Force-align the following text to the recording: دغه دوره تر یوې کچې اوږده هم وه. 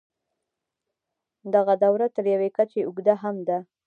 دغه 1.53 1.73
دوره 1.83 2.05
تر 2.15 2.25
یوې 2.33 2.49
کچې 2.57 2.81
اوږده 2.87 3.15
هم 3.23 3.35
وه. 3.47 3.59